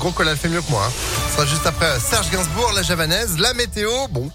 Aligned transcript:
gros 0.00 0.10
col, 0.10 0.26
elle 0.26 0.36
fait 0.36 0.48
mieux 0.48 0.62
que 0.62 0.70
moi. 0.70 0.82
Hein. 0.84 0.92
Ce 1.28 1.36
sera 1.36 1.46
juste 1.46 1.66
après 1.66 2.00
Serge 2.00 2.30
Gainsbourg, 2.30 2.72
la 2.74 2.82
javanaise, 2.82 3.38
la 3.38 3.54
météo, 3.54 4.08
bon. 4.10 4.30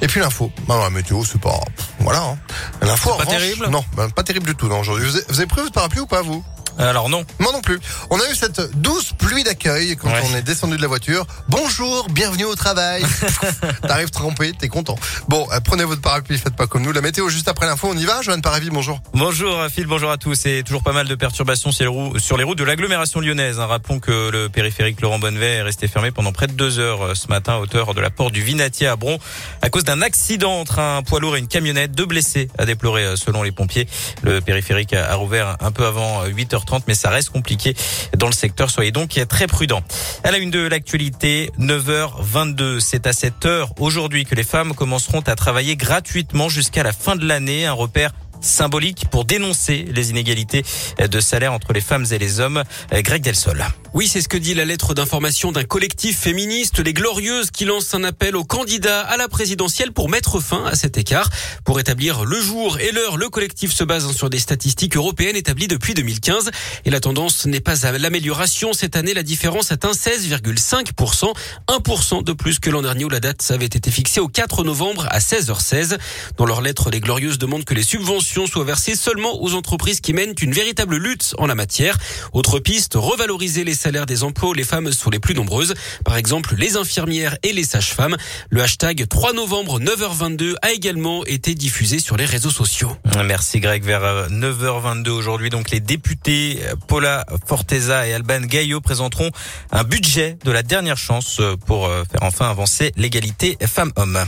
Et 0.00 0.06
puis 0.06 0.20
l'info. 0.20 0.50
Bah, 0.66 0.78
la 0.82 0.88
météo, 0.88 1.22
c'est 1.24 1.40
pas... 1.40 1.60
Voilà. 1.98 2.22
Hein. 2.22 2.38
L'info, 2.80 3.14
pas 3.16 3.26
terrible 3.26 3.68
Non, 3.68 3.84
bah, 3.94 4.08
pas 4.14 4.22
terrible 4.22 4.46
du 4.46 4.54
tout. 4.54 4.68
Non, 4.68 4.80
aujourd'hui. 4.80 5.04
Vous 5.04 5.16
avez, 5.16 5.24
vous 5.28 5.38
avez 5.38 5.46
pris 5.46 5.60
votre 5.60 5.72
parapluie 5.72 6.00
ou 6.00 6.06
pas, 6.06 6.22
vous? 6.22 6.42
Alors 6.78 7.08
non. 7.08 7.24
Moi 7.38 7.52
non 7.52 7.60
plus. 7.60 7.80
On 8.10 8.18
a 8.18 8.30
eu 8.30 8.34
cette 8.34 8.80
douce 8.80 9.12
pluie 9.18 9.44
d'accueil 9.44 9.96
quand 9.96 10.10
on 10.30 10.36
est 10.36 10.42
descendu 10.42 10.76
de 10.76 10.82
la 10.82 10.88
voiture. 10.88 11.26
Bonjour, 11.48 12.08
bienvenue 12.10 12.44
au 12.44 12.54
travail. 12.54 13.04
T'arrives 13.82 14.10
trempé, 14.10 14.52
t'es 14.58 14.68
content. 14.68 14.96
Bon, 15.28 15.46
euh, 15.52 15.60
prenez 15.60 15.84
votre 15.84 16.00
parapluie, 16.00 16.38
faites 16.38 16.56
pas 16.56 16.66
comme 16.66 16.82
nous. 16.82 16.92
La 16.92 17.00
météo 17.00 17.28
juste 17.28 17.48
après 17.48 17.66
l'info, 17.66 17.88
on 17.90 17.96
y 17.96 18.04
va. 18.04 18.22
Joanne 18.22 18.42
Paravi, 18.42 18.70
bonjour. 18.70 19.00
Bonjour 19.14 19.66
Phil, 19.72 19.86
bonjour 19.86 20.10
à 20.10 20.16
tous. 20.16 20.34
C'est 20.34 20.62
toujours 20.64 20.82
pas 20.82 20.92
mal 20.92 21.06
de 21.06 21.14
perturbations 21.14 21.72
sur 21.72 22.36
les 22.36 22.44
routes 22.44 22.58
de 22.58 22.64
l'agglomération 22.64 23.20
lyonnaise. 23.20 23.60
Hein. 23.60 23.66
Rappelons 23.66 24.00
que 24.00 24.30
le 24.30 24.48
périphérique 24.48 25.00
Laurent 25.00 25.18
Bonnevet 25.18 25.56
est 25.56 25.62
resté 25.62 25.88
fermé 25.88 26.10
pendant 26.10 26.32
près 26.32 26.46
de 26.46 26.52
deux 26.52 26.78
heures 26.78 27.02
euh, 27.02 27.14
ce 27.14 27.28
matin 27.28 27.54
à 27.54 27.58
hauteur 27.58 27.94
de 27.94 28.00
la 28.00 28.10
porte 28.10 28.32
du 28.32 28.42
Vinatier 28.42 28.86
à 28.86 28.96
Bron 28.96 29.18
à 29.62 29.70
cause 29.70 29.84
d'un 29.84 30.02
accident 30.02 30.60
entre 30.60 30.78
un 30.78 31.02
poids 31.02 31.20
lourd 31.20 31.36
et 31.36 31.38
une 31.38 31.48
camionnette. 31.48 31.92
Deux 31.92 32.06
blessés 32.06 32.48
à 32.58 32.64
déplorer 32.64 33.04
euh, 33.04 33.16
selon 33.16 33.42
les 33.42 33.52
pompiers. 33.52 33.86
Le 34.22 34.40
périphérique 34.40 34.92
a 34.92 35.14
rouvert 35.14 35.56
un 35.60 35.70
peu 35.72 35.84
avant 35.84 36.24
8h30 36.60 36.82
mais 36.86 36.94
ça 36.94 37.10
reste 37.10 37.30
compliqué 37.30 37.74
dans 38.16 38.26
le 38.26 38.32
secteur. 38.32 38.70
Soyez 38.70 38.92
donc 38.92 39.20
très 39.28 39.46
prudents. 39.46 39.82
À 40.24 40.30
la 40.30 40.38
une 40.38 40.50
de 40.50 40.60
l'actualité, 40.60 41.50
9h22. 41.58 42.80
C'est 42.80 43.06
à 43.06 43.12
cette 43.12 43.46
heure 43.46 43.72
aujourd'hui 43.78 44.24
que 44.24 44.34
les 44.34 44.44
femmes 44.44 44.74
commenceront 44.74 45.20
à 45.20 45.34
travailler 45.34 45.76
gratuitement 45.76 46.48
jusqu'à 46.48 46.82
la 46.82 46.92
fin 46.92 47.16
de 47.16 47.26
l'année. 47.26 47.66
Un 47.66 47.72
repère 47.72 48.12
symbolique 48.40 49.06
pour 49.10 49.24
dénoncer 49.24 49.86
les 49.92 50.10
inégalités 50.10 50.64
de 50.98 51.20
salaire 51.20 51.52
entre 51.52 51.72
les 51.72 51.80
femmes 51.80 52.06
et 52.10 52.18
les 52.18 52.40
hommes. 52.40 52.62
Greg 52.92 53.22
Delsol. 53.22 53.64
Oui, 53.92 54.06
c'est 54.06 54.22
ce 54.22 54.28
que 54.28 54.36
dit 54.36 54.54
la 54.54 54.64
lettre 54.64 54.94
d'information 54.94 55.50
d'un 55.50 55.64
collectif 55.64 56.16
féministe, 56.16 56.78
les 56.78 56.92
Glorieuses, 56.92 57.50
qui 57.50 57.64
lance 57.64 57.92
un 57.92 58.04
appel 58.04 58.36
aux 58.36 58.44
candidats 58.44 59.00
à 59.00 59.16
la 59.16 59.26
présidentielle 59.26 59.90
pour 59.90 60.08
mettre 60.08 60.38
fin 60.38 60.64
à 60.64 60.76
cet 60.76 60.96
écart. 60.96 61.28
Pour 61.64 61.80
établir 61.80 62.24
le 62.24 62.40
jour 62.40 62.78
et 62.78 62.92
l'heure, 62.92 63.16
le 63.16 63.28
collectif 63.28 63.72
se 63.72 63.82
base 63.82 64.08
sur 64.12 64.30
des 64.30 64.38
statistiques 64.38 64.96
européennes 64.96 65.34
établies 65.34 65.66
depuis 65.66 65.94
2015. 65.94 66.52
Et 66.84 66.90
la 66.90 67.00
tendance 67.00 67.46
n'est 67.46 67.58
pas 67.58 67.84
à 67.84 67.90
l'amélioration. 67.90 68.72
Cette 68.72 68.94
année, 68.94 69.12
la 69.12 69.24
différence 69.24 69.72
atteint 69.72 69.90
16,5%, 69.90 71.32
1% 71.66 72.22
de 72.22 72.32
plus 72.32 72.60
que 72.60 72.70
l'an 72.70 72.82
dernier 72.82 73.04
où 73.04 73.08
la 73.08 73.18
date 73.18 73.44
avait 73.50 73.66
été 73.66 73.90
fixée 73.90 74.20
au 74.20 74.28
4 74.28 74.62
novembre 74.62 75.08
à 75.10 75.18
16h16. 75.18 75.98
Dans 76.36 76.46
leur 76.46 76.62
lettre, 76.62 76.90
les 76.90 77.00
Glorieuses 77.00 77.38
demandent 77.38 77.64
que 77.64 77.74
les 77.74 77.82
subventions 77.82 78.46
soient 78.46 78.64
versées 78.64 78.94
seulement 78.94 79.42
aux 79.42 79.54
entreprises 79.54 80.00
qui 80.00 80.12
mènent 80.12 80.34
une 80.40 80.52
véritable 80.52 80.96
lutte 80.96 81.34
en 81.38 81.48
la 81.48 81.56
matière. 81.56 81.98
Autre 82.32 82.60
piste, 82.60 82.92
revaloriser 82.94 83.64
les 83.64 83.79
salaires 83.80 84.06
des 84.06 84.22
emplois 84.22 84.50
les 84.54 84.64
femmes 84.64 84.92
sont 84.92 85.10
les 85.10 85.18
plus 85.18 85.34
nombreuses. 85.34 85.74
Par 86.04 86.16
exemple, 86.16 86.54
les 86.56 86.76
infirmières 86.76 87.36
et 87.42 87.52
les 87.52 87.64
sages-femmes. 87.64 88.16
Le 88.50 88.62
hashtag 88.62 89.06
3 89.08 89.32
novembre 89.32 89.80
9h22 89.80 90.54
a 90.62 90.72
également 90.72 91.24
été 91.26 91.54
diffusé 91.54 91.98
sur 91.98 92.16
les 92.16 92.24
réseaux 92.24 92.50
sociaux. 92.50 92.96
Merci 93.24 93.60
Greg. 93.60 93.84
Vers 93.84 94.28
9h22 94.30 95.08
euh, 95.08 95.12
aujourd'hui, 95.12 95.50
donc 95.50 95.70
les 95.70 95.80
députés 95.80 96.60
euh, 96.64 96.74
Paula 96.88 97.24
Forteza 97.46 98.06
et 98.06 98.12
Alban 98.12 98.40
Gaillot 98.40 98.80
présenteront 98.80 99.30
un 99.72 99.84
budget 99.84 100.36
de 100.44 100.50
la 100.50 100.62
dernière 100.62 100.98
chance 100.98 101.38
euh, 101.40 101.56
pour 101.56 101.88
faire 101.88 102.22
enfin 102.22 102.50
avancer 102.50 102.92
l'égalité 102.96 103.56
femmes-hommes. 103.66 104.18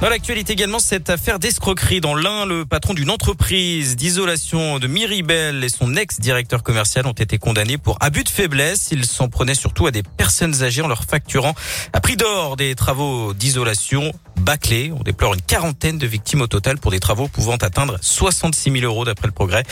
Dans 0.00 0.08
l'actualité 0.08 0.54
également, 0.54 0.78
cette 0.78 1.10
affaire 1.10 1.38
d'escroquerie 1.38 2.00
dans 2.00 2.14
l'un, 2.14 2.46
le 2.46 2.64
patron 2.64 2.94
d'une 2.94 3.10
entreprise 3.10 3.96
d'isolation 3.96 4.78
de 4.78 4.86
Miribel 4.86 5.62
et 5.62 5.68
son 5.68 5.94
ex-directeur 5.94 6.62
commercial 6.62 7.06
ont 7.06 7.12
été 7.12 7.36
condamnés 7.36 7.76
pour 7.76 7.98
abus 8.00 8.24
de 8.24 8.30
faiblesse. 8.30 8.88
Ils 8.92 9.04
s'en 9.04 9.28
prenaient 9.28 9.54
surtout 9.54 9.86
à 9.86 9.90
des 9.90 10.02
personnes 10.02 10.62
âgées 10.62 10.80
en 10.80 10.88
leur 10.88 11.04
facturant 11.04 11.54
à 11.92 12.00
prix 12.00 12.16
d'or 12.16 12.56
des 12.56 12.74
travaux 12.74 13.34
d'isolation 13.34 14.14
bâclés. 14.40 14.92
On 14.98 15.02
déplore 15.02 15.34
une 15.34 15.42
quarantaine 15.42 15.98
de 15.98 16.06
victimes 16.06 16.40
au 16.40 16.46
total 16.46 16.78
pour 16.78 16.90
des 16.90 17.00
travaux 17.00 17.28
pouvant 17.28 17.56
atteindre 17.56 17.98
66 18.00 18.72
000 18.72 18.84
euros 18.84 19.04
d'après 19.04 19.26
le 19.26 19.32
progrès. 19.32 19.62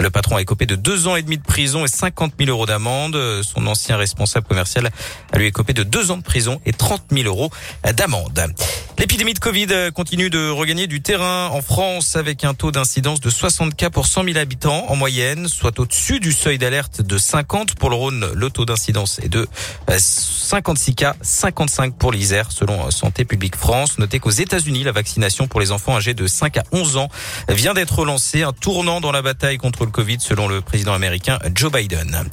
Le 0.00 0.10
patron 0.10 0.36
a 0.36 0.42
écopé 0.42 0.66
de 0.66 0.76
deux 0.76 1.08
ans 1.08 1.16
et 1.16 1.22
demi 1.22 1.38
de 1.38 1.42
prison 1.42 1.84
et 1.84 1.88
50 1.88 2.34
000 2.38 2.50
euros 2.50 2.66
d'amende. 2.66 3.18
Son 3.42 3.66
ancien 3.66 3.96
responsable 3.96 4.46
commercial 4.46 4.90
a 5.32 5.38
lui 5.38 5.46
écopé 5.46 5.72
de 5.72 5.82
deux 5.82 6.10
ans 6.10 6.16
de 6.16 6.22
prison 6.22 6.60
et 6.66 6.72
30 6.72 7.02
000 7.10 7.26
euros 7.26 7.50
d'amende. 7.94 8.54
L'épidémie 8.98 9.34
de 9.34 9.38
Covid 9.38 9.68
continue 9.94 10.28
de 10.28 10.50
regagner 10.50 10.88
du 10.88 11.00
terrain 11.00 11.48
en 11.52 11.62
France 11.62 12.16
avec 12.16 12.44
un 12.44 12.52
taux 12.52 12.72
d'incidence 12.72 13.20
de 13.20 13.30
60 13.30 13.76
cas 13.76 13.90
pour 13.90 14.06
100 14.06 14.24
000 14.24 14.38
habitants 14.38 14.86
en 14.88 14.96
moyenne, 14.96 15.46
soit 15.46 15.78
au-dessus 15.78 16.18
du 16.18 16.32
seuil 16.32 16.58
d'alerte 16.58 17.00
de 17.02 17.16
50 17.16 17.76
pour 17.76 17.90
le 17.90 17.96
Rhône. 17.96 18.26
Le 18.34 18.50
taux 18.50 18.64
d'incidence 18.64 19.20
est 19.20 19.28
de 19.28 19.46
56 19.88 20.94
cas, 20.96 21.14
55 21.22 21.94
pour 21.94 22.10
l'Isère 22.10 22.50
selon 22.50 22.90
Santé 22.90 23.24
publique 23.24 23.54
France. 23.54 23.98
Notez 23.98 24.17
qu'aux 24.20 24.30
États-Unis, 24.30 24.84
la 24.84 24.92
vaccination 24.92 25.46
pour 25.46 25.60
les 25.60 25.72
enfants 25.72 25.96
âgés 25.96 26.14
de 26.14 26.26
5 26.26 26.56
à 26.56 26.62
11 26.72 26.96
ans 26.96 27.08
vient 27.48 27.74
d'être 27.74 28.04
lancée, 28.04 28.42
un 28.42 28.52
tournant 28.52 29.00
dans 29.00 29.12
la 29.12 29.22
bataille 29.22 29.58
contre 29.58 29.84
le 29.84 29.90
Covid 29.90 30.18
selon 30.20 30.48
le 30.48 30.60
président 30.60 30.92
américain 30.92 31.38
Joe 31.54 31.72
Biden. 31.72 32.24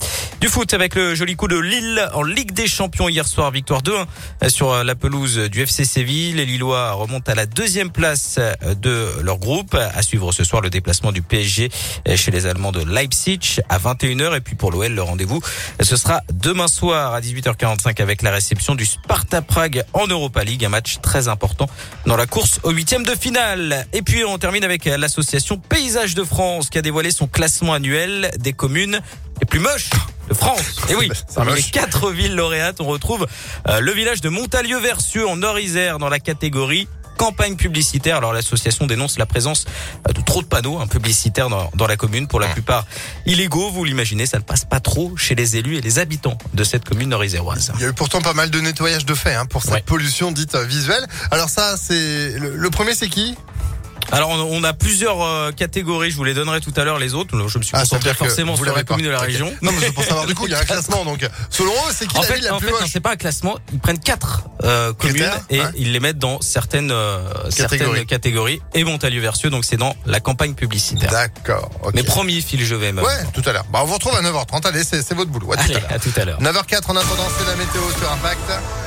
Du 0.42 0.48
foot 0.48 0.74
avec 0.74 0.96
le 0.96 1.16
joli 1.16 1.36
coup 1.36 1.48
de 1.48 1.58
Lille 1.58 2.08
en 2.14 2.24
Ligue 2.24 2.52
des 2.52 2.68
Champions 2.68 3.10
hier 3.10 3.28
soir, 3.28 3.52
victoire 3.52 3.82
2-1 3.82 4.50
sur 4.50 4.84
la 4.84 4.96
pelouse 4.96 5.38
du 5.50 5.62
FC 5.62 5.86
Séville. 5.86 6.36
Lillois 6.46 6.92
remontent 6.94 7.32
à 7.32 7.36
la 7.36 7.46
deuxième 7.46 7.90
place 7.90 8.40
de 8.82 9.10
leur 9.22 9.38
groupe. 9.38 9.76
À 9.76 10.02
suivre 10.02 10.32
ce 10.32 10.44
soir 10.44 10.62
le 10.62 10.70
déplacement 10.70 11.12
du 11.12 11.22
PSG 11.22 11.70
chez 12.16 12.32
les 12.32 12.46
Allemands 12.46 12.72
de 12.72 12.84
Leipzig 12.84 13.62
à 13.70 13.80
21h. 13.80 14.36
Et 14.36 14.42
puis 14.42 14.56
pour 14.56 14.72
l'OL, 14.72 14.92
le 14.92 15.02
rendez-vous, 15.02 15.42
ce 15.82 15.96
sera 15.96 16.22
demain 16.32 16.68
soir 16.68 17.14
à 17.14 17.22
18h45 17.22 18.02
avec 18.02 18.22
la 18.22 18.32
réception 18.32 18.76
du 18.76 18.86
Sparta 18.86 19.42
Prague 19.42 19.84
en 19.94 20.08
Europa 20.08 20.44
League. 20.44 20.66
Un 20.66 20.70
match 20.70 20.98
très 21.02 21.28
important 21.28 21.68
dans 22.06 22.18
la 22.18 22.28
course 22.28 22.60
au 22.64 22.72
huitième 22.72 23.04
de 23.04 23.16
finale. 23.16 23.86
Et 23.94 24.02
puis 24.02 24.24
on 24.26 24.38
termine 24.38 24.64
avec 24.64 24.86
l'association 24.86 25.58
Paysage 25.58 26.16
de 26.16 26.24
France 26.24 26.70
qui 26.70 26.78
a 26.78 26.82
dévoilé 26.82 27.12
son 27.12 27.28
classement 27.28 27.74
annuel 27.74 28.32
des 28.38 28.54
communes 28.54 29.00
les 29.40 29.46
plus 29.46 29.60
moches 29.60 29.90
de 30.30 30.34
France. 30.34 30.82
Et 30.90 30.96
oui, 30.96 31.10
parmi 31.34 31.54
les 31.54 31.62
quatre 31.62 32.12
villes 32.12 32.36
lauréates, 32.36 32.82
on 32.82 32.86
retrouve 32.86 33.28
euh, 33.68 33.80
le 33.80 33.92
village 33.92 34.22
de 34.22 34.30
Montalieu-Versieux 34.30 35.28
en 35.28 35.38
Nord-Isère 35.38 36.00
dans 36.00 36.10
la 36.10 36.20
catégorie 36.20 36.88
campagne 37.18 37.56
publicitaire. 37.56 38.18
Alors 38.18 38.34
l'association 38.34 38.86
dénonce 38.88 39.18
la 39.18 39.26
présence 39.26 39.66
de 40.08 40.22
trop 40.22 40.42
de 40.42 40.48
panneaux 40.48 40.80
hein, 40.80 40.88
publicitaires 40.88 41.50
dans, 41.50 41.72
dans, 41.76 41.88
la 41.88 41.98
commune, 41.98 42.28
pour 42.28 42.40
la 42.40 42.48
plupart 42.48 42.86
illégaux. 43.26 43.72
Vous 43.72 43.84
l'imaginez, 43.84 44.26
ça 44.26 44.38
ne 44.38 44.44
passe 44.44 44.66
pas 44.66 44.80
trop 44.80 45.16
chez 45.18 45.36
les 45.36 45.58
élus 45.58 45.78
et 45.78 45.82
les 45.82 46.00
habitants 46.00 46.38
de 46.54 46.64
cette 46.64 46.88
commune 46.88 47.10
nord-iséroise. 47.10 47.72
Il 47.76 47.82
y 47.82 47.86
a 47.86 47.90
eu 47.90 47.94
pourtant 47.94 48.22
pas 48.22 48.34
mal 48.34 48.50
de 48.50 48.60
nettoyage 48.60 49.06
de 49.06 49.14
fait 49.14 49.34
hein, 49.34 49.46
pour 49.46 49.64
cette 49.64 49.86
pollution 49.86 50.32
dite 50.32 50.56
euh, 50.56 50.66
visuelle. 50.66 51.06
Alors 51.32 51.50
ça, 51.50 51.76
c'est 51.78 52.38
le 52.38 52.70
premier, 52.70 52.96
c'est 52.96 53.10
qui? 53.10 53.36
Alors 54.16 54.30
on 54.32 54.64
a 54.64 54.74
plusieurs 54.74 55.22
euh, 55.22 55.52
catégories, 55.52 56.10
je 56.10 56.16
vous 56.16 56.24
les 56.24 56.34
donnerai 56.34 56.62
tout 56.62 56.74
à 56.76 56.84
l'heure 56.84 57.00
les 57.00 57.14
autres. 57.14 57.38
Je 57.48 57.58
me 57.58 57.64
suis 57.64 57.76
ah, 57.76 57.82
concentré 57.82 58.14
forcément 58.14 58.56
sur 58.56 58.66
la 58.66 58.84
commune 58.84 59.06
de 59.06 59.12
la 59.12 59.20
région. 59.20 59.54
Non 59.62 59.72
mais 59.72 59.88
c'est 59.88 59.92
pour 59.92 60.04
savoir 60.04 60.26
du 60.26 60.34
coup, 60.34 60.46
il 60.48 60.52
y 60.52 60.56
a 60.56 60.60
un 60.60 60.66
classement 60.66 61.06
donc 61.06 61.28
selon 61.50 61.72
eux, 61.72 61.94
c'est 61.94 62.08
qui 62.08 62.18
en 62.18 62.22
la 62.22 62.28
fait, 62.28 62.36
ville 62.36 62.46
la 62.46 62.56
en 62.56 62.60
plus 62.60 62.70
fait, 62.70 62.88
c'est 62.88 63.00
pas 63.00 63.12
un 63.12 63.16
classement, 63.18 63.58
ils 63.74 63.80
prennent 63.80 64.00
quatre 64.00 64.46
euh, 64.64 64.94
communes 64.94 65.30
et 65.50 65.62
ils 65.78 65.92
les 65.92 66.00
mettent 66.00 66.18
dans 66.18 66.42
certaines 66.42 66.92
euh, 66.92 67.20
certaines 67.50 68.06
catégories 68.06 68.62
et 68.74 68.84
Montalieu-Versieux 68.84 69.50
donc 69.50 69.66
c'est 69.66 69.78
dans 69.78 69.96
la 70.06 70.20
campagne 70.20 70.54
publicitaire. 70.54 71.12
D'accord. 71.12 71.70
Mais 71.94 72.04
promis 72.04 72.42
Phil, 72.42 72.64
je 72.64 72.76
vais 72.76 72.86
Ouais, 72.94 73.26
tout 73.34 73.42
à 73.46 73.52
l'heure. 73.52 73.66
Bah 73.72 73.80
on 73.82 73.86
vous 73.86 73.96
retrouve 73.96 74.16
à 74.16 74.22
9h30. 74.22 74.68
Allez, 74.68 74.84
c'est 74.84 75.14
votre 75.14 75.32
boulot. 75.32 75.52
À, 75.54 76.00
tout 76.00 76.12
à 76.16 76.26
l'heure. 76.26 76.40
9h04 76.40 76.92
en 76.92 76.96
attendant, 76.96 77.28
c'est 77.38 77.46
la 77.46 77.56
météo 77.56 77.82
sur 78.00 78.12
Impact. 78.12 78.85